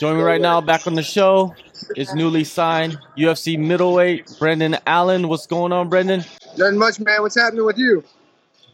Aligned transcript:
Join 0.00 0.16
me 0.16 0.22
right 0.22 0.40
now 0.40 0.62
back 0.62 0.86
on 0.86 0.94
the 0.94 1.02
show. 1.02 1.54
It's 1.94 2.14
newly 2.14 2.42
signed 2.42 2.98
UFC 3.18 3.58
middleweight 3.58 4.34
Brendan 4.38 4.78
Allen. 4.86 5.28
What's 5.28 5.46
going 5.46 5.72
on, 5.72 5.90
Brendan? 5.90 6.24
Nothing 6.56 6.78
much, 6.78 6.98
man. 7.00 7.20
What's 7.20 7.38
happening 7.38 7.66
with 7.66 7.76
you? 7.76 8.02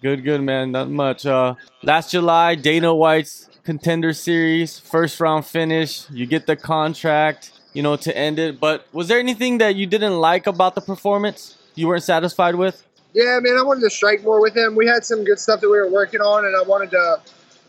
Good, 0.01 0.23
good, 0.23 0.41
man. 0.43 0.71
Not 0.71 0.89
much. 0.89 1.27
Uh, 1.27 1.57
last 1.83 2.13
July, 2.13 2.55
Dana 2.55 2.95
White's 2.95 3.49
Contender 3.65 4.13
Series, 4.13 4.79
first 4.79 5.19
round 5.19 5.45
finish. 5.45 6.09
You 6.11 6.27
get 6.27 6.47
the 6.47 6.55
contract, 6.55 7.51
you 7.73 7.83
know, 7.83 7.97
to 7.97 8.17
end 8.17 8.39
it. 8.39 8.61
But 8.61 8.87
was 8.93 9.09
there 9.09 9.19
anything 9.19 9.59
that 9.59 9.75
you 9.75 9.87
didn't 9.87 10.21
like 10.21 10.47
about 10.47 10.77
the 10.77 10.81
performance? 10.81 11.59
You 11.75 11.89
weren't 11.89 12.05
satisfied 12.05 12.55
with? 12.55 12.87
Yeah, 13.15 13.41
man. 13.43 13.57
I 13.59 13.65
wanted 13.65 13.81
to 13.81 13.91
strike 13.91 14.23
more 14.23 14.41
with 14.41 14.57
him. 14.57 14.77
We 14.77 14.87
had 14.87 15.05
some 15.05 15.25
good 15.25 15.41
stuff 15.41 15.61
that 15.61 15.69
we 15.69 15.77
were 15.77 15.91
working 15.91 16.21
on, 16.21 16.45
and 16.45 16.55
I 16.55 16.63
wanted 16.63 16.93
to, 16.93 17.21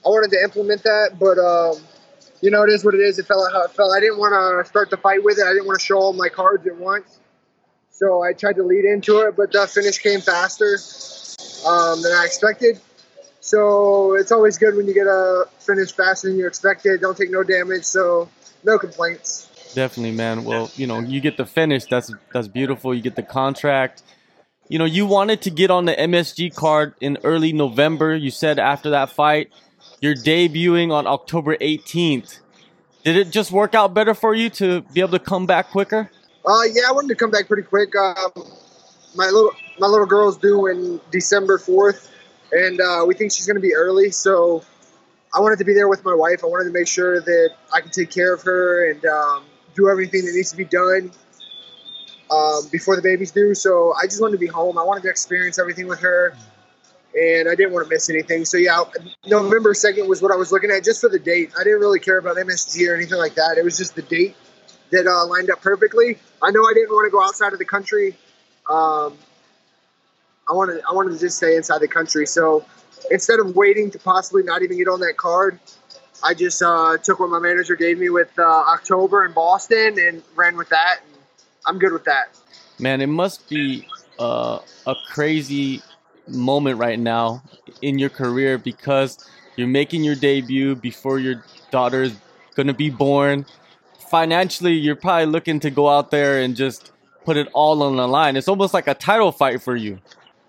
I 0.05 0.09
wanted 0.09 0.29
to 0.29 0.43
implement 0.43 0.83
that. 0.83 1.17
But 1.19 1.39
um, 1.39 1.81
you 2.41 2.51
know, 2.51 2.63
it 2.63 2.69
is 2.69 2.85
what 2.85 2.93
it 2.93 3.01
is. 3.01 3.17
It 3.19 3.25
felt 3.25 3.51
how 3.51 3.63
it 3.63 3.71
felt. 3.71 3.95
I 3.95 3.99
didn't 3.99 4.19
want 4.19 4.33
to 4.33 4.69
start 4.69 4.89
the 4.89 4.97
fight 4.97 5.23
with 5.23 5.39
it. 5.39 5.45
I 5.45 5.53
didn't 5.53 5.65
want 5.65 5.79
to 5.79 5.85
show 5.85 5.97
all 5.97 6.13
my 6.13 6.29
cards 6.29 6.65
at 6.67 6.75
once. 6.77 7.19
So 7.91 8.21
I 8.21 8.33
tried 8.33 8.57
to 8.57 8.63
lead 8.63 8.85
into 8.85 9.21
it, 9.21 9.35
but 9.35 9.51
the 9.51 9.65
finish 9.67 9.97
came 9.97 10.21
faster 10.21 10.77
um, 11.65 12.01
than 12.01 12.11
I 12.11 12.25
expected. 12.25 12.79
So 13.39 14.15
it's 14.15 14.31
always 14.31 14.57
good 14.57 14.75
when 14.75 14.87
you 14.87 14.93
get 14.93 15.07
a 15.07 15.45
finish 15.59 15.93
faster 15.93 16.27
than 16.27 16.37
you 16.37 16.45
expected. 16.45 17.01
Don't 17.01 17.17
take 17.17 17.31
no 17.31 17.43
damage, 17.43 17.85
so 17.85 18.29
no 18.63 18.77
complaints. 18.77 19.47
Definitely, 19.73 20.11
man. 20.11 20.43
Well, 20.43 20.69
you 20.75 20.85
know, 20.85 20.99
you 20.99 21.21
get 21.21 21.37
the 21.37 21.45
finish. 21.45 21.85
That's 21.85 22.11
that's 22.33 22.47
beautiful. 22.47 22.93
You 22.93 23.01
get 23.01 23.15
the 23.15 23.23
contract. 23.23 24.03
You 24.69 24.79
know, 24.79 24.85
you 24.85 25.05
wanted 25.05 25.41
to 25.43 25.49
get 25.49 25.71
on 25.71 25.85
the 25.85 25.95
MSG 25.95 26.53
card 26.53 26.93
in 26.99 27.17
early 27.23 27.53
November. 27.53 28.15
You 28.15 28.31
said 28.31 28.59
after 28.59 28.91
that 28.91 29.11
fight, 29.11 29.51
you're 29.99 30.15
debuting 30.15 30.91
on 30.91 31.07
October 31.07 31.55
18th. 31.57 32.39
Did 33.03 33.15
it 33.15 33.31
just 33.31 33.51
work 33.51 33.73
out 33.73 33.93
better 33.93 34.13
for 34.13 34.33
you 34.33 34.49
to 34.51 34.81
be 34.93 34.99
able 34.99 35.11
to 35.11 35.19
come 35.19 35.45
back 35.45 35.69
quicker? 35.69 36.11
Uh, 36.45 36.63
yeah, 36.71 36.83
I 36.87 36.91
wanted 36.91 37.09
to 37.09 37.15
come 37.15 37.31
back 37.31 37.47
pretty 37.47 37.63
quick. 37.63 37.95
Um, 37.95 38.31
my 39.15 39.25
little 39.25 39.51
my 39.79 39.87
little 39.87 40.05
girl's 40.05 40.37
due 40.37 40.67
in 40.67 40.99
December 41.11 41.57
4th, 41.57 42.09
and 42.51 42.79
uh, 42.79 43.05
we 43.07 43.13
think 43.13 43.31
she's 43.31 43.45
going 43.45 43.55
to 43.55 43.61
be 43.61 43.75
early. 43.75 44.11
So 44.11 44.63
I 45.33 45.39
wanted 45.39 45.59
to 45.59 45.65
be 45.65 45.73
there 45.73 45.87
with 45.87 46.03
my 46.03 46.13
wife. 46.13 46.43
I 46.43 46.47
wanted 46.47 46.65
to 46.65 46.71
make 46.71 46.87
sure 46.87 47.21
that 47.21 47.49
I 47.73 47.81
can 47.81 47.91
take 47.91 48.09
care 48.09 48.33
of 48.33 48.41
her 48.43 48.89
and 48.89 49.05
um, 49.05 49.45
do 49.75 49.89
everything 49.89 50.25
that 50.25 50.33
needs 50.33 50.51
to 50.51 50.57
be 50.57 50.65
done 50.65 51.11
um, 52.31 52.67
before 52.71 52.95
the 52.95 53.01
baby's 53.01 53.31
due. 53.31 53.53
So 53.53 53.93
I 54.01 54.05
just 54.05 54.21
wanted 54.21 54.33
to 54.33 54.39
be 54.39 54.47
home. 54.47 54.77
I 54.77 54.83
wanted 54.83 55.03
to 55.03 55.09
experience 55.09 55.59
everything 55.59 55.87
with 55.87 55.99
her, 55.99 56.35
and 57.15 57.49
I 57.49 57.55
didn't 57.55 57.73
want 57.73 57.87
to 57.87 57.93
miss 57.93 58.09
anything. 58.09 58.45
So 58.45 58.57
yeah, 58.57 58.83
November 59.25 59.73
2nd 59.73 60.07
was 60.07 60.21
what 60.21 60.31
I 60.31 60.35
was 60.35 60.51
looking 60.51 60.71
at 60.71 60.83
just 60.83 61.01
for 61.01 61.09
the 61.09 61.19
date. 61.19 61.51
I 61.59 61.63
didn't 61.63 61.79
really 61.79 61.99
care 61.99 62.17
about 62.17 62.37
MSG 62.37 62.87
or 62.89 62.95
anything 62.95 63.17
like 63.17 63.35
that. 63.35 63.57
It 63.57 63.63
was 63.63 63.77
just 63.77 63.95
the 63.95 64.01
date 64.01 64.35
that 64.91 65.07
uh, 65.07 65.25
lined 65.27 65.49
up 65.49 65.61
perfectly. 65.61 66.17
I 66.41 66.51
know 66.51 66.61
I 66.61 66.73
didn't 66.73 66.89
want 66.89 67.07
to 67.07 67.11
go 67.11 67.23
outside 67.23 67.53
of 67.53 67.59
the 67.59 67.65
country. 67.65 68.15
Um, 68.69 69.17
I 70.49 70.53
wanted 70.53 70.81
I 70.89 70.93
wanted 70.93 71.13
to 71.13 71.19
just 71.19 71.37
stay 71.37 71.55
inside 71.55 71.79
the 71.79 71.87
country. 71.87 72.25
So 72.25 72.65
instead 73.11 73.39
of 73.39 73.55
waiting 73.55 73.91
to 73.91 73.99
possibly 73.99 74.43
not 74.43 74.61
even 74.61 74.77
get 74.77 74.87
on 74.87 74.99
that 75.01 75.17
card, 75.17 75.59
I 76.23 76.33
just 76.33 76.61
uh, 76.61 76.97
took 76.97 77.19
what 77.19 77.29
my 77.29 77.39
manager 77.39 77.75
gave 77.75 77.99
me 77.99 78.09
with 78.09 78.31
uh, 78.37 78.43
October 78.43 79.25
in 79.25 79.33
Boston 79.33 79.97
and 79.99 80.23
ran 80.35 80.57
with 80.57 80.69
that. 80.69 80.99
And 81.05 81.17
I'm 81.65 81.79
good 81.79 81.93
with 81.93 82.05
that. 82.05 82.37
Man, 82.79 83.01
it 83.01 83.07
must 83.07 83.49
be 83.49 83.87
uh, 84.19 84.59
a 84.85 84.95
crazy 85.09 85.81
moment 86.29 86.77
right 86.77 86.99
now 86.99 87.43
in 87.81 87.99
your 87.99 88.09
career 88.09 88.57
because 88.57 89.17
you're 89.55 89.67
making 89.67 90.03
your 90.03 90.15
debut 90.15 90.75
before 90.75 91.19
your 91.19 91.43
daughter 91.71 92.03
is 92.03 92.15
going 92.55 92.67
to 92.67 92.73
be 92.73 92.89
born. 92.89 93.45
Financially, 94.09 94.73
you're 94.73 94.95
probably 94.95 95.25
looking 95.25 95.59
to 95.61 95.69
go 95.69 95.89
out 95.89 96.11
there 96.11 96.39
and 96.41 96.55
just 96.55 96.91
put 97.25 97.37
it 97.37 97.47
all 97.53 97.83
on 97.83 97.97
the 97.97 98.07
line. 98.07 98.35
It's 98.37 98.47
almost 98.47 98.73
like 98.73 98.87
a 98.87 98.93
title 98.93 99.31
fight 99.31 99.61
for 99.61 99.75
you. 99.75 99.99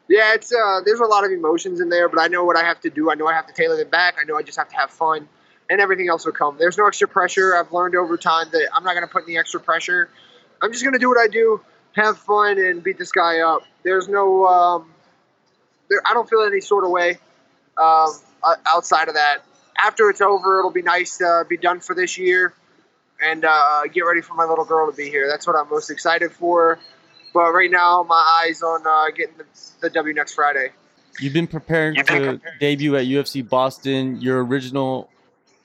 Yeah, 0.08 0.34
it's 0.34 0.52
uh, 0.52 0.80
there's 0.84 1.00
a 1.00 1.04
lot 1.04 1.24
of 1.24 1.32
emotions 1.32 1.80
in 1.80 1.90
there, 1.90 2.08
but 2.08 2.20
I 2.20 2.28
know 2.28 2.44
what 2.44 2.56
I 2.56 2.64
have 2.64 2.80
to 2.80 2.90
do. 2.90 3.10
I 3.10 3.14
know 3.14 3.26
I 3.26 3.34
have 3.34 3.46
to 3.46 3.52
tailor 3.52 3.76
them 3.76 3.88
back. 3.88 4.16
I 4.18 4.24
know 4.24 4.36
I 4.36 4.42
just 4.42 4.56
have 4.56 4.68
to 4.70 4.76
have 4.76 4.90
fun, 4.90 5.28
and 5.68 5.80
everything 5.80 6.08
else 6.08 6.24
will 6.24 6.32
come. 6.32 6.56
There's 6.58 6.78
no 6.78 6.86
extra 6.86 7.06
pressure. 7.06 7.54
I've 7.54 7.72
learned 7.72 7.94
over 7.94 8.16
time 8.16 8.46
that 8.52 8.68
I'm 8.74 8.84
not 8.84 8.94
to 9.02 9.06
put 9.12 9.24
any 9.24 9.36
extra 9.36 9.60
pressure. 9.60 10.08
I'm 10.62 10.72
just 10.72 10.82
to 10.94 10.98
do 10.98 11.08
what 11.08 11.18
I 11.18 11.28
do, 11.28 11.60
have 11.94 12.16
fun, 12.16 12.58
and 12.58 12.82
beat 12.82 12.96
this 12.96 13.12
guy 13.12 13.40
up. 13.40 13.62
There's 13.82 14.08
no, 14.08 14.46
um, 14.46 14.94
there, 15.88 16.00
I 16.08 16.14
don't 16.14 16.28
feel 16.28 16.42
any 16.42 16.60
sort 16.60 16.84
of 16.84 16.90
way 16.90 17.18
um, 17.76 18.12
outside 18.66 19.08
of 19.08 19.14
that. 19.14 19.38
After 19.80 20.10
it's 20.10 20.20
over, 20.20 20.58
it'll 20.58 20.70
be 20.70 20.82
nice 20.82 21.18
to 21.18 21.44
be 21.48 21.56
done 21.56 21.80
for 21.80 21.94
this 21.94 22.18
year 22.18 22.54
and 23.24 23.44
uh, 23.44 23.82
get 23.92 24.02
ready 24.02 24.20
for 24.20 24.34
my 24.34 24.44
little 24.44 24.64
girl 24.64 24.90
to 24.90 24.96
be 24.96 25.08
here. 25.08 25.28
That's 25.28 25.46
what 25.46 25.56
I'm 25.56 25.68
most 25.68 25.90
excited 25.90 26.32
for. 26.32 26.78
But 27.34 27.52
right 27.52 27.70
now, 27.70 28.04
my 28.08 28.42
eyes 28.44 28.62
on 28.62 28.86
uh, 28.86 29.10
getting 29.14 29.36
the, 29.36 29.44
the, 29.82 29.90
W 29.90 30.14
next 30.14 30.34
Friday. 30.34 30.70
You've 31.20 31.32
been 31.32 31.46
preparing 31.46 31.96
You've 31.96 32.06
been 32.06 32.22
to 32.22 32.32
preparing. 32.32 32.58
debut 32.58 32.96
at 32.96 33.04
UFC 33.06 33.46
Boston. 33.46 34.20
Your 34.20 34.44
original, 34.44 35.10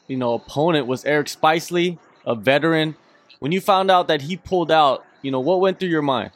you 0.08 0.18
know, 0.18 0.34
opponent 0.34 0.88
was 0.88 1.06
Eric 1.06 1.28
Spicely, 1.28 1.98
a 2.26 2.36
veteran. 2.36 2.96
When 3.40 3.52
you 3.52 3.62
found 3.62 3.90
out 3.90 4.08
that 4.08 4.22
he 4.22 4.38
pulled 4.38 4.72
out, 4.72 5.06
you 5.22 5.32
know, 5.32 5.40
what 5.40 5.62
went 5.62 5.80
through 5.80 5.90
your 5.90 6.02
mind? 6.02 6.32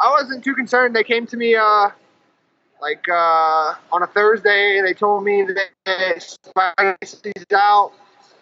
I 0.00 0.10
wasn't 0.10 0.44
too 0.44 0.54
concerned. 0.54 0.94
They 0.94 1.04
came 1.04 1.26
to 1.26 1.36
me 1.36 1.56
uh, 1.56 1.90
like 2.80 3.08
uh, 3.08 3.74
on 3.92 4.02
a 4.02 4.06
Thursday. 4.06 4.80
They 4.82 4.94
told 4.94 5.24
me 5.24 5.44
that 5.44 5.70
Spicely's 6.20 7.46
out. 7.54 7.92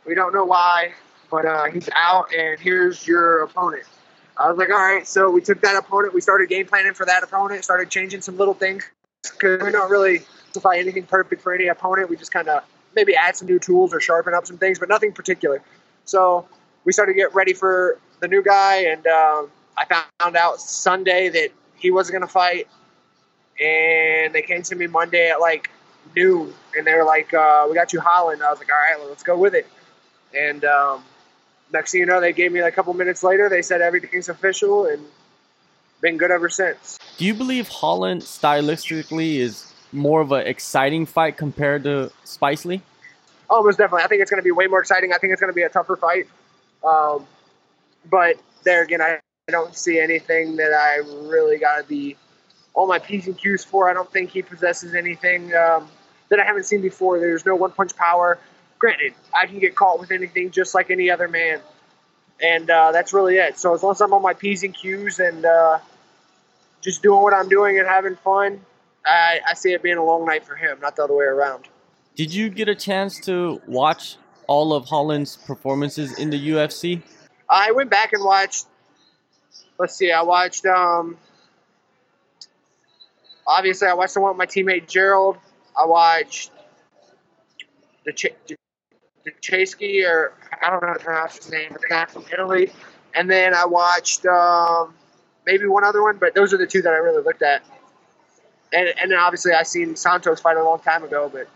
We 0.06 0.14
don't 0.14 0.32
know 0.32 0.44
why, 0.44 0.92
but 1.30 1.44
uh, 1.44 1.64
he's 1.64 1.88
out, 1.94 2.32
and 2.34 2.58
here's 2.60 3.06
your 3.06 3.42
opponent. 3.42 3.84
I 4.36 4.48
was 4.48 4.58
like, 4.58 4.70
all 4.70 4.76
right. 4.76 5.06
So 5.06 5.30
we 5.30 5.40
took 5.40 5.60
that 5.62 5.76
opponent. 5.76 6.14
We 6.14 6.20
started 6.20 6.48
game 6.48 6.66
planning 6.66 6.94
for 6.94 7.06
that 7.06 7.22
opponent. 7.22 7.64
Started 7.64 7.90
changing 7.90 8.20
some 8.20 8.36
little 8.36 8.54
things 8.54 8.84
because 9.22 9.62
we 9.62 9.72
don't 9.72 9.90
really 9.90 10.20
supply 10.52 10.78
anything 10.78 11.04
perfect 11.04 11.42
for 11.42 11.54
any 11.54 11.68
opponent. 11.68 12.10
We 12.10 12.16
just 12.16 12.32
kind 12.32 12.48
of 12.48 12.62
maybe 12.94 13.14
add 13.14 13.36
some 13.36 13.48
new 13.48 13.58
tools 13.58 13.92
or 13.94 14.00
sharpen 14.00 14.34
up 14.34 14.46
some 14.46 14.58
things, 14.58 14.78
but 14.78 14.88
nothing 14.88 15.12
particular. 15.12 15.62
So 16.04 16.46
we 16.84 16.92
started 16.92 17.12
to 17.12 17.16
get 17.16 17.34
ready 17.34 17.52
for 17.52 17.98
the 18.20 18.28
new 18.28 18.42
guy, 18.42 18.84
and 18.84 19.06
um, 19.06 19.50
I 19.76 20.04
found 20.20 20.36
out 20.36 20.60
Sunday 20.60 21.28
that 21.28 21.50
he 21.76 21.90
wasn't 21.90 22.14
going 22.14 22.26
to 22.26 22.32
fight. 22.32 22.68
And 23.60 24.34
they 24.34 24.42
came 24.42 24.62
to 24.62 24.76
me 24.76 24.86
Monday 24.86 25.30
at 25.30 25.40
like 25.40 25.70
noon, 26.14 26.52
and 26.76 26.86
they 26.86 26.94
were 26.94 27.04
like, 27.04 27.32
uh, 27.32 27.66
"We 27.68 27.74
got 27.74 27.92
you 27.92 28.00
Holland." 28.00 28.42
I 28.42 28.50
was 28.50 28.58
like, 28.58 28.68
"All 28.70 28.76
right, 28.76 28.98
well, 28.98 29.08
let's 29.08 29.22
go 29.22 29.36
with 29.36 29.54
it." 29.54 29.66
And 30.34 30.64
um, 30.64 31.04
next 31.72 31.92
thing 31.92 32.00
you 32.00 32.06
know, 32.06 32.20
they 32.20 32.32
gave 32.32 32.52
me 32.52 32.62
like, 32.62 32.72
a 32.72 32.76
couple 32.76 32.92
minutes 32.94 33.22
later. 33.22 33.48
They 33.48 33.62
said 33.62 33.80
everything's 33.80 34.28
official 34.28 34.86
and 34.86 35.04
been 36.00 36.16
good 36.16 36.30
ever 36.30 36.48
since. 36.48 36.98
Do 37.16 37.24
you 37.24 37.34
believe 37.34 37.68
Holland 37.68 38.22
stylistically 38.22 39.36
is 39.36 39.72
more 39.92 40.20
of 40.20 40.32
an 40.32 40.46
exciting 40.46 41.06
fight 41.06 41.36
compared 41.36 41.84
to 41.84 42.12
Spicely? 42.24 42.82
Oh, 43.48 43.62
most 43.62 43.78
definitely. 43.78 44.02
I 44.02 44.08
think 44.08 44.22
it's 44.22 44.30
going 44.30 44.42
to 44.42 44.44
be 44.44 44.50
way 44.50 44.66
more 44.66 44.80
exciting. 44.80 45.12
I 45.12 45.18
think 45.18 45.32
it's 45.32 45.40
going 45.40 45.52
to 45.52 45.56
be 45.56 45.62
a 45.62 45.68
tougher 45.68 45.96
fight. 45.96 46.26
Um, 46.84 47.26
but 48.10 48.36
there 48.64 48.82
again, 48.82 49.00
I, 49.00 49.20
I 49.48 49.52
don't 49.52 49.74
see 49.74 49.98
anything 49.98 50.56
that 50.56 50.72
I 50.72 50.96
really 51.28 51.58
got 51.58 51.78
to 51.78 51.84
be 51.84 52.16
all 52.76 52.86
my 52.86 53.00
P's 53.00 53.26
and 53.26 53.36
Q's 53.36 53.64
for. 53.64 53.90
I 53.90 53.94
don't 53.94 54.10
think 54.12 54.30
he 54.30 54.42
possesses 54.42 54.94
anything 54.94 55.52
um, 55.56 55.88
that 56.28 56.38
I 56.38 56.44
haven't 56.44 56.66
seen 56.66 56.80
before. 56.80 57.18
There's 57.18 57.44
no 57.44 57.56
one 57.56 57.72
punch 57.72 57.96
power 57.96 58.38
granted, 58.78 59.14
I 59.34 59.46
can 59.46 59.58
get 59.58 59.74
caught 59.74 60.00
with 60.00 60.10
anything 60.10 60.50
just 60.50 60.74
like 60.74 60.90
any 60.90 61.10
other 61.10 61.28
man. 61.28 61.60
And 62.40 62.68
uh, 62.70 62.92
that's 62.92 63.12
really 63.12 63.36
it. 63.36 63.58
So 63.58 63.74
as 63.74 63.82
long 63.82 63.92
as 63.92 64.00
I'm 64.00 64.12
on 64.12 64.22
my 64.22 64.34
P's 64.34 64.62
and 64.62 64.74
Q's 64.74 65.18
and 65.20 65.44
uh, 65.44 65.78
just 66.82 67.02
doing 67.02 67.22
what 67.22 67.32
I'm 67.32 67.48
doing 67.48 67.78
and 67.78 67.86
having 67.86 68.16
fun, 68.16 68.60
I, 69.04 69.40
I 69.48 69.54
see 69.54 69.72
it 69.72 69.82
being 69.82 69.96
a 69.96 70.04
long 70.04 70.26
night 70.26 70.44
for 70.44 70.54
him, 70.54 70.78
not 70.80 70.96
the 70.96 71.04
other 71.04 71.14
way 71.14 71.24
around. 71.24 71.68
Did 72.14 72.32
you 72.32 72.50
get 72.50 72.68
a 72.68 72.74
chance 72.74 73.18
to 73.20 73.60
watch 73.66 74.16
all 74.46 74.72
of 74.72 74.86
Holland's 74.86 75.36
performances 75.36 76.18
in 76.18 76.30
the 76.30 76.50
UFC? 76.50 77.02
I 77.48 77.72
went 77.72 77.90
back 77.90 78.12
and 78.12 78.24
watched. 78.24 78.66
Let's 79.78 79.94
see, 79.94 80.12
I 80.12 80.22
watched. 80.22 80.66
Um, 80.66 81.16
obviously, 83.46 83.88
I 83.88 83.94
watched 83.94 84.14
the 84.14 84.20
one 84.20 84.36
with 84.36 84.38
my 84.38 84.46
teammate 84.46 84.88
Gerald. 84.88 85.38
I 85.76 85.86
watched 85.86 86.50
the 88.04 88.12
Ch- 88.12 88.34
Chesky, 89.42 90.08
or 90.08 90.32
I 90.62 90.70
don't 90.70 90.82
know 90.82 90.88
how 90.88 90.94
to 90.94 91.04
pronounce 91.04 91.36
his 91.36 91.50
name, 91.50 91.68
but 91.72 91.80
the 91.80 91.88
guy 91.88 92.06
from 92.06 92.24
Italy. 92.32 92.70
And 93.14 93.30
then 93.30 93.54
I 93.54 93.66
watched 93.66 94.24
um, 94.26 94.94
maybe 95.46 95.66
one 95.66 95.84
other 95.84 96.02
one, 96.02 96.18
but 96.18 96.34
those 96.34 96.52
are 96.52 96.58
the 96.58 96.66
two 96.66 96.82
that 96.82 96.92
I 96.92 96.98
really 96.98 97.22
looked 97.22 97.42
at. 97.42 97.62
And, 98.72 98.92
and 99.00 99.10
then 99.10 99.18
obviously 99.18 99.52
I 99.52 99.62
seen 99.62 99.96
Santos 99.96 100.40
fight 100.40 100.56
a 100.56 100.64
long 100.64 100.80
time 100.80 101.02
ago, 101.04 101.30
but 101.32 101.48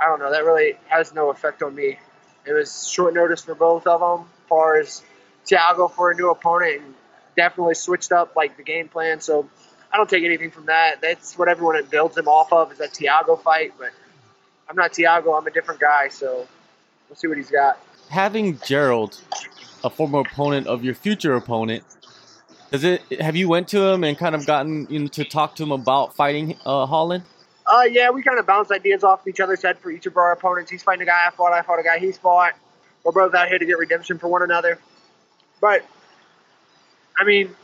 I 0.00 0.06
don't 0.06 0.18
know. 0.18 0.30
That 0.30 0.44
really 0.44 0.74
has 0.88 1.14
no 1.14 1.30
effect 1.30 1.62
on 1.62 1.74
me. 1.74 1.98
It 2.46 2.52
was 2.52 2.88
short 2.88 3.14
notice 3.14 3.42
for 3.44 3.54
both 3.54 3.86
of 3.86 4.00
them. 4.00 4.28
As 4.28 4.48
far 4.48 4.80
as 4.80 5.02
Thiago 5.46 5.90
for 5.90 6.10
a 6.10 6.14
new 6.14 6.30
opponent, 6.30 6.82
and 6.82 6.94
definitely 7.36 7.74
switched 7.74 8.12
up 8.12 8.34
like 8.36 8.56
the 8.56 8.62
game 8.62 8.88
plan. 8.88 9.20
So 9.20 9.48
I 9.94 9.96
don't 9.96 10.10
take 10.10 10.24
anything 10.24 10.50
from 10.50 10.66
that. 10.66 11.00
That's 11.00 11.38
what 11.38 11.48
everyone 11.48 11.80
builds 11.88 12.18
him 12.18 12.26
off 12.26 12.52
of 12.52 12.72
is 12.72 12.78
that 12.78 12.92
Thiago 12.92 13.40
fight. 13.40 13.74
But 13.78 13.92
I'm 14.68 14.74
not 14.74 14.92
Thiago. 14.92 15.38
I'm 15.38 15.46
a 15.46 15.52
different 15.52 15.80
guy. 15.80 16.08
So 16.08 16.48
we'll 17.08 17.16
see 17.16 17.28
what 17.28 17.36
he's 17.36 17.50
got. 17.50 17.78
Having 18.10 18.58
Gerald 18.66 19.20
a 19.84 19.90
former 19.90 20.18
opponent 20.18 20.66
of 20.66 20.82
your 20.82 20.94
future 20.94 21.36
opponent. 21.36 21.84
Does 22.72 22.82
it? 22.82 23.02
Have 23.20 23.36
you 23.36 23.48
went 23.48 23.68
to 23.68 23.80
him 23.84 24.02
and 24.02 24.18
kind 24.18 24.34
of 24.34 24.44
gotten 24.46 24.88
you 24.90 24.98
know, 24.98 25.06
to 25.06 25.24
talk 25.24 25.54
to 25.56 25.62
him 25.62 25.70
about 25.70 26.16
fighting 26.16 26.56
uh, 26.66 26.86
Holland? 26.86 27.22
Uh, 27.64 27.84
yeah, 27.88 28.10
we 28.10 28.20
kind 28.20 28.40
of 28.40 28.46
bounce 28.46 28.72
ideas 28.72 29.04
off 29.04 29.26
each 29.28 29.38
other's 29.38 29.62
head 29.62 29.78
for 29.78 29.92
each 29.92 30.06
of 30.06 30.16
our 30.16 30.32
opponents. 30.32 30.72
He's 30.72 30.82
fighting 30.82 31.02
a 31.02 31.06
guy 31.06 31.24
I 31.26 31.30
fought, 31.30 31.52
I 31.52 31.62
fought 31.62 31.78
a 31.78 31.84
guy 31.84 31.98
he's 31.98 32.18
fought. 32.18 32.54
We're 33.04 33.12
both 33.12 33.34
out 33.34 33.48
here 33.48 33.58
to 33.58 33.64
get 33.64 33.78
redemption 33.78 34.18
for 34.18 34.28
one 34.28 34.42
another. 34.42 34.78
But, 35.60 35.84
I 37.16 37.24
mean, 37.24 37.54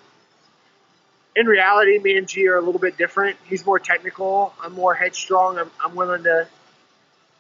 in 1.37 1.47
reality, 1.47 1.99
me 1.99 2.17
and 2.17 2.27
G 2.27 2.49
are 2.49 2.57
a 2.57 2.61
little 2.61 2.81
bit 2.81 2.97
different. 2.97 3.37
He's 3.49 3.65
more 3.65 3.79
technical. 3.79 4.53
I'm 4.63 4.73
more 4.73 4.95
headstrong. 4.95 5.59
I'm, 5.59 5.71
I'm 5.83 5.95
willing 5.95 6.25
to 6.25 6.49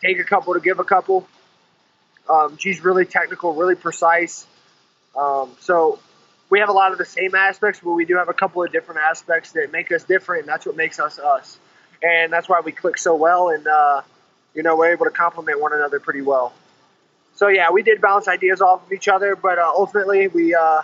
take 0.00 0.19
a 0.19 0.25
couple 0.25 0.54
to 0.54 0.60
give 0.60 0.78
a 0.78 0.84
couple. 0.84 1.26
Um, 2.28 2.56
G's 2.56 2.84
really 2.84 3.04
technical, 3.04 3.54
really 3.54 3.75
precise. 3.75 4.46
Um, 5.16 5.50
so 5.60 5.98
we 6.48 6.60
have 6.60 6.69
a 6.69 6.72
lot 6.72 6.92
of 6.92 6.98
the 6.98 7.04
same 7.04 7.34
aspects, 7.34 7.81
but 7.82 7.92
we 7.92 8.04
do 8.04 8.16
have 8.16 8.28
a 8.28 8.34
couple 8.34 8.62
of 8.62 8.72
different 8.72 9.00
aspects 9.00 9.52
that 9.52 9.72
make 9.72 9.90
us 9.92 10.04
different, 10.04 10.42
and 10.42 10.48
that's 10.48 10.66
what 10.66 10.76
makes 10.76 11.00
us 11.00 11.19
us. 11.19 11.58
And 12.02 12.32
that's 12.32 12.48
why 12.48 12.60
we 12.60 12.72
click 12.72 12.96
so 12.96 13.14
well, 13.14 13.50
and 13.50 13.66
uh, 13.66 14.02
you 14.54 14.62
know 14.62 14.76
we're 14.76 14.92
able 14.92 15.06
to 15.06 15.10
complement 15.10 15.60
one 15.60 15.72
another 15.72 16.00
pretty 16.00 16.22
well. 16.22 16.52
So 17.34 17.48
yeah, 17.48 17.70
we 17.70 17.82
did 17.82 18.00
bounce 18.00 18.28
ideas 18.28 18.60
off 18.60 18.87
of 18.87 18.92
each 18.92 19.08
other, 19.08 19.34
but 19.34 19.58
uh, 19.58 19.72
ultimately 19.75 20.28
we 20.28 20.54
uh, 20.54 20.82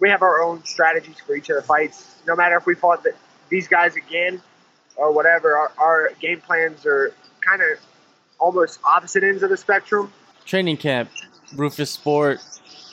we 0.00 0.08
have 0.08 0.22
our 0.22 0.42
own 0.42 0.64
strategies 0.64 1.16
for 1.20 1.36
each 1.36 1.50
of 1.50 1.56
the 1.56 1.62
fights. 1.62 2.16
No 2.26 2.34
matter 2.34 2.56
if 2.56 2.66
we 2.66 2.74
fought 2.74 3.02
the, 3.02 3.12
these 3.48 3.68
guys 3.68 3.96
again 3.96 4.42
or 4.96 5.12
whatever, 5.12 5.56
our, 5.56 5.72
our 5.78 6.10
game 6.20 6.40
plans 6.40 6.84
are 6.86 7.14
kind 7.46 7.62
of 7.62 7.78
almost 8.38 8.80
opposite 8.84 9.22
ends 9.22 9.42
of 9.42 9.50
the 9.50 9.56
spectrum. 9.56 10.12
Training 10.46 10.78
camp, 10.78 11.10
Roufusport. 11.54 12.40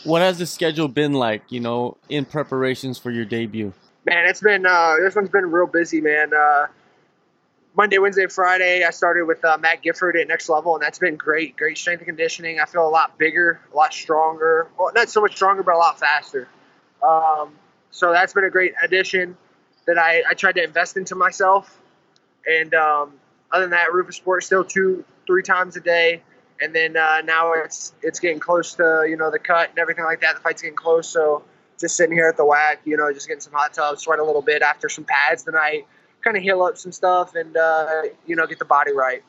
what 0.04 0.22
has 0.22 0.38
the 0.38 0.46
schedule 0.46 0.88
been 0.88 1.14
like, 1.14 1.44
you 1.50 1.60
know, 1.60 1.98
in 2.10 2.26
preparations 2.26 2.98
for 2.98 3.10
your 3.10 3.26
debut? 3.26 3.74
Man, 4.06 4.26
it's 4.28 4.42
been 4.42 4.66
uh, 4.66 4.96
this 5.02 5.16
one's 5.16 5.30
been 5.30 5.52
real 5.52 5.68
busy, 5.68 6.02
man. 6.02 6.32
Uh, 6.34 6.68
Monday, 7.76 8.00
Wednesday, 8.00 8.26
Friday, 8.28 8.84
I 8.84 8.90
started 8.90 9.26
with 9.26 9.44
uh, 9.46 9.58
Matt 9.60 9.84
Gifford 9.84 10.16
at 10.16 10.28
Next 10.28 10.50
Level, 10.50 10.76
and 10.76 10.82
that's 10.82 10.98
been 10.98 11.16
great. 11.16 11.56
Great 11.58 11.78
strength 11.78 12.00
and 12.00 12.08
conditioning. 12.08 12.60
I 12.60 12.66
feel 12.66 12.88
a 12.88 12.90
lot 12.90 13.18
bigger, 13.18 13.60
a 13.72 13.76
lot 13.76 13.94
stronger. 13.94 14.68
Well, 14.80 14.92
not 14.96 15.10
so 15.10 15.22
much 15.22 15.36
stronger, 15.36 15.62
but 15.62 15.76
a 15.76 15.78
lot 15.78 16.00
faster. 16.00 16.48
Um, 17.04 17.52
so 17.92 18.12
that's 18.12 18.34
been 18.34 18.44
a 18.44 18.50
great 18.50 18.74
addition 18.82 19.38
that 19.86 19.98
I, 19.98 20.24
I 20.30 20.34
tried 20.34 20.54
to 20.54 20.64
invest 20.64 20.98
into 20.98 21.16
myself. 21.16 21.80
And 22.46 22.74
um, 22.74 23.14
other 23.52 23.64
than 23.64 23.72
that, 23.72 23.90
Roufusport 23.90 24.44
still 24.44 24.64
two, 24.64 25.04
three 25.26 25.44
times 25.44 25.76
a 25.76 25.82
day 25.82 26.22
and 26.62 26.74
then 26.74 26.98
uh, 26.98 27.22
now 27.24 27.54
it's 27.54 27.94
it's 28.02 28.20
getting 28.20 28.40
close 28.40 28.74
to 28.76 29.06
you 29.08 29.18
know 29.18 29.32
the 29.32 29.40
cut 29.40 29.70
and 29.70 29.80
everything 29.80 30.06
like 30.06 30.22
that. 30.22 30.36
The 30.36 30.42
fight's 30.42 30.62
getting 30.62 30.76
close, 30.76 31.08
so 31.08 31.44
just 31.80 31.96
sitting 31.96 32.16
here 32.16 32.28
at 32.28 32.38
the 32.38 32.46
whack, 32.46 32.82
you 32.86 32.98
know, 32.98 33.12
just 33.14 33.28
getting 33.28 33.42
some 33.42 33.54
hot 33.54 33.74
tubs, 33.74 34.02
sweat 34.02 34.20
a 34.20 34.24
little 34.24 34.42
bit 34.42 34.62
after 34.62 34.90
some 34.90 35.06
pads 35.06 35.44
tonight, 35.44 35.86
kind 36.24 36.36
of 36.36 36.44
heal 36.44 36.64
up 36.64 36.78
some 36.78 36.92
stuff, 36.92 37.36
and 37.36 37.56
uh, 37.56 38.04
you 38.26 38.36
know 38.36 38.48
get 38.48 38.60
the 38.60 38.66
body 38.66 38.94
right. 38.94 39.24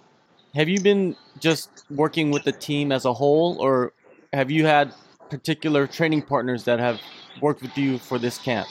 Have 0.54 0.68
you 0.68 0.80
been 0.80 1.16
just 1.38 1.84
working 1.90 2.30
with 2.30 2.44
the 2.44 2.52
team 2.52 2.90
as 2.92 3.04
a 3.04 3.12
whole, 3.12 3.58
or 3.60 3.92
have 4.32 4.50
you 4.50 4.66
had 4.66 4.94
particular 5.30 5.86
training 5.86 6.22
partners 6.22 6.64
that 6.64 6.78
have 6.78 7.00
worked 7.40 7.62
with 7.62 7.76
you 7.76 7.98
for 7.98 8.18
this 8.18 8.38
camp? 8.38 8.68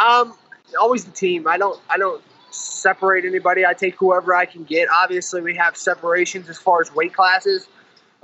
Um, 0.00 0.34
always 0.80 1.04
the 1.04 1.12
team. 1.12 1.46
I 1.46 1.58
don't 1.58 1.80
I 1.88 1.98
don't 1.98 2.22
separate 2.50 3.24
anybody. 3.24 3.64
I 3.64 3.74
take 3.74 3.96
whoever 3.96 4.34
I 4.34 4.46
can 4.46 4.64
get. 4.64 4.88
Obviously, 5.02 5.40
we 5.40 5.56
have 5.56 5.76
separations 5.76 6.48
as 6.48 6.58
far 6.58 6.80
as 6.80 6.94
weight 6.94 7.14
classes 7.14 7.68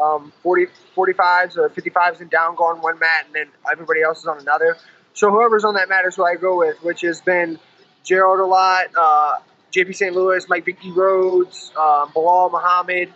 um, 0.02 0.32
40, 0.42 0.66
45s 0.94 1.56
or 1.56 1.68
55s 1.70 2.20
and 2.20 2.30
down 2.30 2.54
go 2.54 2.64
on 2.64 2.80
one 2.80 2.98
mat, 2.98 3.26
and 3.26 3.34
then 3.34 3.48
everybody 3.70 4.02
else 4.02 4.20
is 4.20 4.26
on 4.26 4.38
another. 4.40 4.76
So 5.14 5.30
whoever's 5.30 5.64
on 5.64 5.74
that 5.74 5.88
mat 5.88 6.04
is 6.04 6.16
who 6.16 6.24
I 6.24 6.36
go 6.36 6.58
with, 6.58 6.82
which 6.82 7.00
has 7.02 7.20
been 7.20 7.58
Gerald 8.04 8.40
a 8.40 8.44
lot, 8.44 8.86
uh, 8.98 9.36
JP 9.72 9.94
St. 9.94 10.14
Louis, 10.14 10.46
Mike 10.48 10.64
Vicky 10.64 10.90
Rhodes, 10.90 11.72
um, 11.76 12.10
Belal 12.12 12.52
Muhammad. 12.52 13.12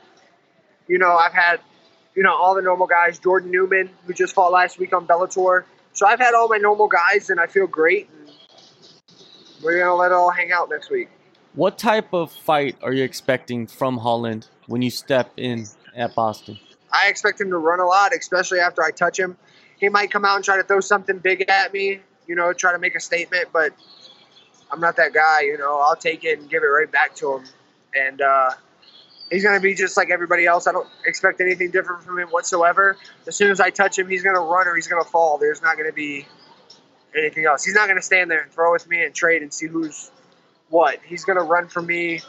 You 0.89 0.99
know, 0.99 1.17
I've 1.17 1.33
had, 1.33 1.61
you 2.15 2.23
know, 2.23 2.35
all 2.35 2.55
the 2.55 2.63
normal 2.63 2.87
guys. 2.87 3.19
Jordan 3.19 3.51
Newman, 3.51 3.91
who 4.07 4.13
just 4.13 4.35
fought 4.35 4.53
last 4.53 4.79
week 4.79 4.93
on 4.93 5.07
Bellator. 5.07 5.65
So 5.93 6.07
I've 6.07 6.21
had 6.21 6.35
all 6.35 6.49
my 6.49 6.59
normal 6.59 6.89
guys, 6.89 7.31
and 7.31 7.41
I 7.41 7.47
feel 7.47 7.67
great. 7.67 8.09
And 8.11 8.31
we're 9.63 9.79
gonna 9.79 9.95
let 9.95 10.11
it 10.11 10.15
all 10.15 10.31
hang 10.31 10.53
out 10.53 10.71
next 10.71 10.91
week. 10.91 11.09
What 11.55 11.79
type 11.79 12.13
of 12.13 12.33
fight 12.33 12.77
are 12.83 12.93
you 12.93 13.03
expecting 13.03 13.67
from 13.67 13.99
Holland 13.99 14.47
when 14.67 14.83
you 14.83 14.91
step 14.91 15.33
in 15.37 15.67
at 15.97 16.15
Boston? 16.15 16.59
I 16.93 17.09
expect 17.09 17.41
him 17.41 17.51
to 17.51 17.59
run 17.59 17.81
a 17.81 17.87
lot, 17.87 18.13
especially 18.17 18.61
after 18.61 18.83
I 18.83 18.91
touch 18.91 19.19
him. 19.19 19.37
He 19.79 19.89
might 19.89 20.11
come 20.11 20.25
out 20.25 20.37
and 20.37 20.45
try 20.45 20.57
to 20.57 20.63
throw 20.63 20.81
something 20.81 21.19
big 21.19 21.49
at 21.49 21.73
me, 21.73 22.01
you 22.27 22.35
know, 22.37 22.53
try 22.53 22.73
to 22.73 22.79
make 22.79 22.95
a 22.95 23.01
statement, 23.01 23.47
but 23.53 23.73
I'm 24.71 24.81
not 24.81 24.97
that 24.97 25.13
guy, 25.13 25.43
you 25.43 25.59
know. 25.59 25.79
I'll 25.81 25.97
take 25.97 26.25
it 26.25 26.39
and 26.39 26.49
give 26.49 26.63
it 26.63 26.67
right 26.67 26.91
back 26.91 27.15
to 27.17 27.37
him. 27.37 27.45
And 27.95 28.21
uh, 28.21 28.51
he's 29.31 29.43
going 29.43 29.57
to 29.57 29.63
be 29.63 29.75
just 29.75 29.97
like 29.97 30.11
everybody 30.11 30.47
else. 30.47 30.67
I 30.67 30.73
don't 30.73 30.89
expect 31.07 31.41
anything 31.41 31.71
different 31.71 32.03
from 32.05 32.19
him 32.19 32.29
whatsoever. 32.29 32.97
As 33.27 33.37
soon 33.37 33.51
as 33.51 33.61
I 33.61 33.71
touch 33.71 33.99
him, 33.99 34.09
he's 34.09 34.23
going 34.23 34.37
to 34.37 34.43
run 34.43 34.67
or 34.67 34.75
he's 34.75 34.89
going 34.89 35.03
to 35.03 35.09
fall. 35.09 35.39
There's 35.39 35.63
not 35.63 35.77
going 35.77 35.89
to 35.89 35.95
be 35.95 36.27
anything 37.17 37.47
else. 37.47 37.65
He's 37.65 37.75
not 37.75 37.87
going 37.87 37.99
to 37.99 38.05
stand 38.05 38.31
there 38.31 38.43
and 38.43 38.51
throw 38.51 38.73
with 38.73 38.89
me 38.89 39.03
and 39.05 39.15
trade 39.15 39.43
and 39.43 39.53
see 39.53 39.67
who's 39.67 40.11
what. 40.69 40.99
He's 41.05 41.25
going 41.25 41.39
to 41.39 41.45
run 41.45 41.69
for 41.69 41.83
me 41.83 42.21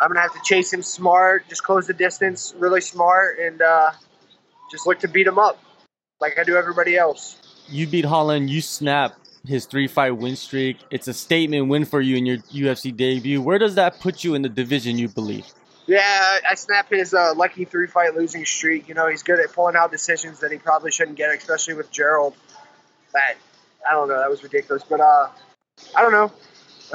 I'm 0.00 0.08
gonna 0.08 0.20
have 0.20 0.32
to 0.32 0.40
chase 0.42 0.72
him 0.72 0.82
smart, 0.82 1.46
just 1.48 1.62
close 1.62 1.86
the 1.86 1.92
distance, 1.92 2.54
really 2.56 2.80
smart, 2.80 3.38
and 3.38 3.60
uh, 3.60 3.90
just 4.70 4.86
look 4.86 4.98
to 5.00 5.08
beat 5.08 5.26
him 5.26 5.38
up 5.38 5.62
like 6.20 6.38
I 6.38 6.44
do 6.44 6.56
everybody 6.56 6.96
else. 6.96 7.36
You 7.68 7.86
beat 7.86 8.06
Holland. 8.06 8.48
You 8.48 8.62
snap 8.62 9.14
his 9.46 9.66
three-fight 9.66 10.16
win 10.16 10.36
streak. 10.36 10.78
It's 10.90 11.06
a 11.06 11.14
statement 11.14 11.68
win 11.68 11.84
for 11.84 12.00
you 12.00 12.16
in 12.16 12.24
your 12.24 12.38
UFC 12.38 12.96
debut. 12.96 13.42
Where 13.42 13.58
does 13.58 13.74
that 13.74 14.00
put 14.00 14.24
you 14.24 14.34
in 14.34 14.42
the 14.42 14.48
division? 14.48 14.96
You 14.96 15.08
believe? 15.08 15.46
Yeah, 15.90 16.38
I 16.48 16.54
snap 16.54 16.88
his 16.88 17.14
uh, 17.14 17.34
lucky 17.34 17.64
three-fight 17.64 18.14
losing 18.14 18.44
streak. 18.44 18.86
You 18.86 18.94
know, 18.94 19.08
he's 19.08 19.24
good 19.24 19.40
at 19.40 19.52
pulling 19.52 19.74
out 19.74 19.90
decisions 19.90 20.38
that 20.38 20.52
he 20.52 20.58
probably 20.58 20.92
shouldn't 20.92 21.16
get, 21.16 21.34
especially 21.34 21.74
with 21.74 21.90
Gerald. 21.90 22.34
But 23.12 23.36
I 23.90 23.94
don't 23.94 24.06
know, 24.06 24.20
that 24.20 24.30
was 24.30 24.40
ridiculous, 24.44 24.84
but 24.88 25.00
uh, 25.00 25.30
I 25.96 26.02
don't 26.02 26.12
know. 26.12 26.30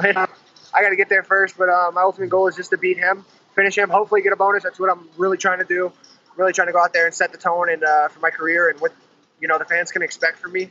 I 0.00 0.82
got 0.82 0.88
to 0.88 0.96
get 0.96 1.10
there 1.10 1.22
first. 1.22 1.58
But 1.58 1.68
uh, 1.68 1.90
my 1.92 2.00
ultimate 2.00 2.30
goal 2.30 2.48
is 2.48 2.56
just 2.56 2.70
to 2.70 2.78
beat 2.78 2.96
him, 2.96 3.26
finish 3.54 3.76
him, 3.76 3.90
hopefully 3.90 4.22
get 4.22 4.32
a 4.32 4.36
bonus. 4.36 4.62
That's 4.62 4.80
what 4.80 4.90
I'm 4.90 5.06
really 5.18 5.36
trying 5.36 5.58
to 5.58 5.66
do. 5.66 5.88
I'm 5.88 6.38
really 6.38 6.54
trying 6.54 6.68
to 6.68 6.72
go 6.72 6.82
out 6.82 6.94
there 6.94 7.04
and 7.04 7.14
set 7.14 7.32
the 7.32 7.38
tone 7.38 7.68
and 7.68 7.84
uh, 7.84 8.08
for 8.08 8.20
my 8.20 8.30
career 8.30 8.70
and 8.70 8.80
what 8.80 8.94
you 9.42 9.48
know 9.48 9.58
the 9.58 9.66
fans 9.66 9.92
can 9.92 10.00
expect 10.00 10.38
from 10.38 10.52
me. 10.52 10.70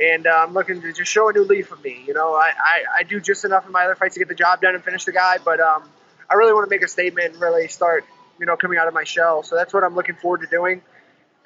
And 0.00 0.26
uh, 0.26 0.42
I'm 0.42 0.54
looking 0.54 0.80
to 0.80 0.90
just 0.94 1.12
show 1.12 1.28
a 1.28 1.34
new 1.34 1.44
leaf 1.44 1.70
of 1.70 1.84
me. 1.84 2.02
You 2.06 2.14
know, 2.14 2.32
I, 2.32 2.52
I, 2.58 2.84
I, 3.00 3.02
do 3.02 3.20
just 3.20 3.44
enough 3.44 3.66
in 3.66 3.72
my 3.72 3.84
other 3.84 3.94
fights 3.94 4.14
to 4.14 4.20
get 4.20 4.28
the 4.28 4.34
job 4.34 4.62
done 4.62 4.74
and 4.74 4.82
finish 4.82 5.04
the 5.04 5.12
guy, 5.12 5.36
but 5.44 5.60
um, 5.60 5.82
I 6.32 6.36
really 6.36 6.54
want 6.54 6.68
to 6.68 6.70
make 6.74 6.82
a 6.82 6.88
statement 6.88 7.32
and 7.32 7.40
really 7.40 7.68
start, 7.68 8.04
you 8.40 8.46
know, 8.46 8.56
coming 8.56 8.78
out 8.78 8.88
of 8.88 8.94
my 8.94 9.04
shell. 9.04 9.42
So 9.42 9.56
that's 9.56 9.74
what 9.74 9.84
I'm 9.84 9.94
looking 9.94 10.14
forward 10.14 10.40
to 10.40 10.46
doing. 10.46 10.82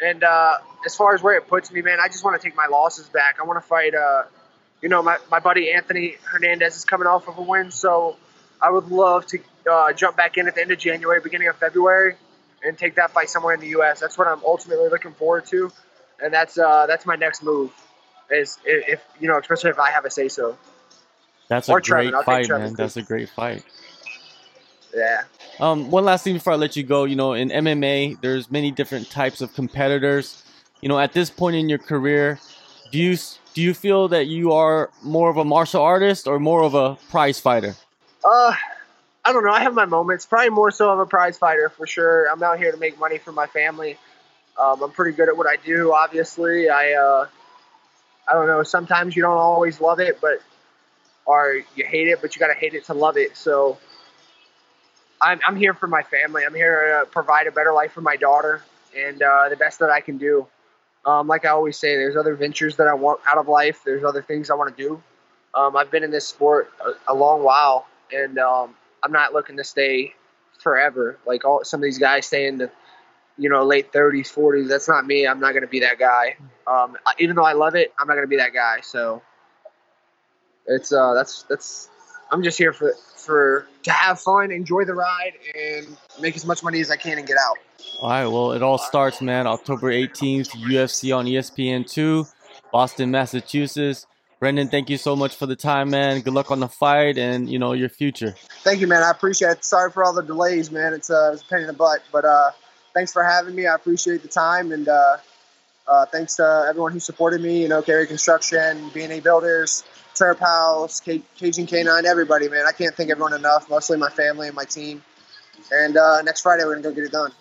And 0.00 0.22
uh, 0.22 0.58
as 0.84 0.94
far 0.94 1.14
as 1.14 1.22
where 1.22 1.36
it 1.36 1.48
puts 1.48 1.72
me, 1.72 1.82
man, 1.82 1.98
I 2.00 2.08
just 2.08 2.22
want 2.22 2.40
to 2.40 2.46
take 2.46 2.56
my 2.56 2.66
losses 2.66 3.08
back. 3.08 3.38
I 3.40 3.44
want 3.44 3.60
to 3.60 3.66
fight 3.66 3.94
uh, 3.94 4.24
you 4.82 4.88
know, 4.88 5.02
my, 5.02 5.18
my 5.30 5.40
buddy 5.40 5.72
Anthony 5.72 6.16
Hernandez 6.24 6.76
is 6.76 6.84
coming 6.84 7.06
off 7.06 7.28
of 7.28 7.38
a 7.38 7.42
win, 7.42 7.70
so 7.70 8.16
I 8.60 8.70
would 8.70 8.88
love 8.88 9.26
to 9.26 9.38
uh, 9.70 9.92
jump 9.92 10.16
back 10.16 10.36
in 10.36 10.48
at 10.48 10.54
the 10.54 10.60
end 10.60 10.70
of 10.70 10.78
January, 10.78 11.20
beginning 11.20 11.48
of 11.48 11.56
February, 11.56 12.16
and 12.62 12.76
take 12.76 12.96
that 12.96 13.10
fight 13.12 13.30
somewhere 13.30 13.54
in 13.54 13.60
the 13.60 13.68
U.S. 13.68 14.00
That's 14.00 14.18
what 14.18 14.28
I'm 14.28 14.44
ultimately 14.44 14.88
looking 14.88 15.12
forward 15.12 15.46
to, 15.46 15.72
and 16.20 16.32
that's 16.32 16.58
uh, 16.58 16.86
that's 16.86 17.06
my 17.06 17.16
next 17.16 17.42
move. 17.42 17.72
Is 18.30 18.58
if, 18.64 18.88
if 18.88 19.04
you 19.20 19.28
know, 19.28 19.38
especially 19.38 19.70
if 19.70 19.78
I 19.78 19.90
have 19.90 20.04
a 20.04 20.10
say 20.10 20.28
so. 20.28 20.58
That's 21.48 21.68
or 21.68 21.78
a 21.78 21.82
great 21.82 22.12
fight, 22.24 22.48
man. 22.48 22.74
That's 22.74 22.96
a 22.96 23.02
great 23.02 23.28
fight. 23.30 23.64
Yeah. 24.96 25.24
Um, 25.60 25.90
one 25.90 26.06
last 26.06 26.24
thing 26.24 26.32
before 26.32 26.54
I 26.54 26.56
let 26.56 26.74
you 26.74 26.82
go, 26.82 27.04
you 27.04 27.16
know, 27.16 27.34
in 27.34 27.50
MMA, 27.50 28.18
there's 28.22 28.50
many 28.50 28.70
different 28.70 29.10
types 29.10 29.42
of 29.42 29.52
competitors. 29.52 30.42
You 30.80 30.88
know, 30.88 30.98
at 30.98 31.12
this 31.12 31.28
point 31.28 31.54
in 31.54 31.68
your 31.68 31.78
career, 31.78 32.40
do 32.90 32.98
you 32.98 33.18
do 33.52 33.60
you 33.60 33.74
feel 33.74 34.08
that 34.08 34.26
you 34.26 34.52
are 34.52 34.90
more 35.02 35.28
of 35.28 35.36
a 35.36 35.44
martial 35.44 35.82
artist 35.82 36.26
or 36.26 36.38
more 36.38 36.62
of 36.62 36.74
a 36.74 36.96
prize 37.10 37.38
fighter? 37.38 37.76
Uh, 38.24 38.54
I 39.24 39.32
don't 39.32 39.44
know. 39.44 39.52
I 39.52 39.60
have 39.60 39.74
my 39.74 39.84
moments. 39.84 40.24
Probably 40.24 40.48
more 40.48 40.70
so 40.70 40.90
of 40.90 40.98
a 40.98 41.06
prize 41.06 41.36
fighter 41.36 41.68
for 41.68 41.86
sure. 41.86 42.30
I'm 42.30 42.42
out 42.42 42.58
here 42.58 42.72
to 42.72 42.78
make 42.78 42.98
money 42.98 43.18
for 43.18 43.32
my 43.32 43.46
family. 43.46 43.98
Um, 44.58 44.82
I'm 44.82 44.90
pretty 44.92 45.14
good 45.14 45.28
at 45.28 45.36
what 45.36 45.46
I 45.46 45.56
do. 45.56 45.92
Obviously, 45.92 46.70
I 46.70 46.92
uh, 46.94 47.26
I 48.26 48.32
don't 48.32 48.46
know. 48.46 48.62
Sometimes 48.62 49.14
you 49.14 49.20
don't 49.20 49.36
always 49.36 49.78
love 49.78 50.00
it, 50.00 50.22
but 50.22 50.40
or 51.26 51.60
you 51.74 51.84
hate 51.84 52.08
it, 52.08 52.22
but 52.22 52.34
you 52.34 52.40
got 52.40 52.48
to 52.48 52.54
hate 52.54 52.72
it 52.72 52.86
to 52.86 52.94
love 52.94 53.18
it. 53.18 53.36
So 53.36 53.78
I'm, 55.20 55.40
I'm 55.46 55.56
here 55.56 55.74
for 55.74 55.86
my 55.86 56.02
family. 56.02 56.44
I'm 56.44 56.54
here 56.54 57.00
to 57.00 57.10
provide 57.10 57.46
a 57.46 57.52
better 57.52 57.72
life 57.72 57.92
for 57.92 58.00
my 58.00 58.16
daughter 58.16 58.62
and 58.96 59.20
uh, 59.22 59.48
the 59.48 59.56
best 59.56 59.78
that 59.80 59.90
I 59.90 60.00
can 60.00 60.18
do. 60.18 60.46
Um, 61.04 61.28
like 61.28 61.44
I 61.44 61.50
always 61.50 61.78
say, 61.78 61.96
there's 61.96 62.16
other 62.16 62.34
ventures 62.34 62.76
that 62.76 62.88
I 62.88 62.94
want 62.94 63.20
out 63.26 63.38
of 63.38 63.48
life. 63.48 63.82
There's 63.84 64.04
other 64.04 64.22
things 64.22 64.50
I 64.50 64.54
want 64.54 64.76
to 64.76 64.82
do. 64.82 65.02
Um, 65.54 65.76
I've 65.76 65.90
been 65.90 66.02
in 66.02 66.10
this 66.10 66.26
sport 66.26 66.70
a, 66.84 67.12
a 67.12 67.14
long 67.14 67.42
while, 67.42 67.86
and 68.12 68.38
um, 68.38 68.74
I'm 69.02 69.12
not 69.12 69.32
looking 69.32 69.56
to 69.58 69.64
stay 69.64 70.14
forever. 70.60 71.18
Like 71.26 71.44
all 71.44 71.64
some 71.64 71.80
of 71.80 71.84
these 71.84 71.98
guys 71.98 72.26
stay 72.26 72.46
in 72.46 72.58
the 72.58 72.70
you 73.38 73.50
know, 73.50 73.64
late 73.64 73.92
30s, 73.92 74.32
40s. 74.32 74.68
That's 74.68 74.88
not 74.88 75.06
me. 75.06 75.26
I'm 75.26 75.40
not 75.40 75.52
going 75.52 75.62
to 75.62 75.68
be 75.68 75.80
that 75.80 75.98
guy. 75.98 76.36
Um, 76.66 76.96
even 77.18 77.36
though 77.36 77.44
I 77.44 77.52
love 77.52 77.74
it, 77.74 77.92
I'm 77.98 78.06
not 78.06 78.14
going 78.14 78.26
to 78.26 78.30
be 78.30 78.38
that 78.38 78.52
guy. 78.52 78.80
So 78.80 79.22
it's 80.66 80.92
uh, 80.92 81.14
that's 81.14 81.42
that's. 81.44 81.90
I'm 82.30 82.42
just 82.42 82.58
here 82.58 82.72
for 82.72 82.94
for 83.16 83.66
to 83.82 83.90
have 83.90 84.20
fun, 84.20 84.50
enjoy 84.50 84.84
the 84.84 84.94
ride, 84.94 85.32
and 85.58 85.86
make 86.20 86.36
as 86.36 86.44
much 86.46 86.62
money 86.62 86.80
as 86.80 86.90
I 86.90 86.96
can 86.96 87.18
and 87.18 87.26
get 87.26 87.36
out. 87.36 87.56
All 88.00 88.08
right. 88.08 88.26
Well, 88.26 88.52
it 88.52 88.62
all 88.62 88.78
starts, 88.78 89.20
man. 89.20 89.46
October 89.46 89.90
18th, 89.90 90.50
UFC 90.50 91.16
on 91.16 91.26
ESPN 91.26 91.90
two, 91.90 92.26
Boston, 92.72 93.10
Massachusetts. 93.10 94.06
Brendan, 94.38 94.68
thank 94.68 94.90
you 94.90 94.98
so 94.98 95.16
much 95.16 95.34
for 95.34 95.46
the 95.46 95.56
time, 95.56 95.90
man. 95.90 96.20
Good 96.20 96.34
luck 96.34 96.50
on 96.50 96.60
the 96.60 96.68
fight 96.68 97.16
and 97.16 97.48
you 97.48 97.58
know 97.58 97.72
your 97.72 97.88
future. 97.88 98.34
Thank 98.62 98.80
you, 98.80 98.86
man. 98.86 99.02
I 99.02 99.10
appreciate 99.10 99.50
it. 99.50 99.64
Sorry 99.64 99.90
for 99.90 100.04
all 100.04 100.12
the 100.12 100.22
delays, 100.22 100.70
man. 100.70 100.92
It's 100.92 101.10
uh, 101.10 101.28
it 101.28 101.30
was 101.32 101.42
a 101.42 101.46
pain 101.46 101.60
in 101.60 101.66
the 101.66 101.72
butt, 101.72 102.02
but 102.12 102.24
uh, 102.24 102.50
thanks 102.92 103.12
for 103.12 103.22
having 103.24 103.54
me. 103.54 103.66
I 103.66 103.74
appreciate 103.74 104.22
the 104.22 104.28
time 104.28 104.72
and 104.72 104.88
uh, 104.88 105.16
uh, 105.88 106.06
thanks 106.06 106.36
to 106.36 106.66
everyone 106.68 106.92
who 106.92 107.00
supported 107.00 107.40
me. 107.40 107.62
You 107.62 107.68
know, 107.68 107.82
Gary 107.82 108.06
Construction, 108.06 108.90
B&A 108.94 109.20
Builders, 109.20 109.84
Trap 110.14 110.38
House, 110.38 111.02
C- 111.02 111.22
Cajun 111.38 111.66
K9, 111.66 112.04
everybody, 112.04 112.48
man. 112.48 112.66
I 112.66 112.72
can't 112.72 112.94
thank 112.94 113.10
everyone 113.10 113.34
enough. 113.34 113.68
Mostly 113.70 113.98
my 113.98 114.10
family 114.10 114.48
and 114.48 114.56
my 114.56 114.64
team. 114.64 115.02
And 115.72 115.96
uh, 115.96 116.22
next 116.22 116.42
Friday 116.42 116.64
we're 116.64 116.74
gonna 116.76 116.82
go 116.82 116.92
get 116.94 117.04
it 117.04 117.12
done. 117.12 117.32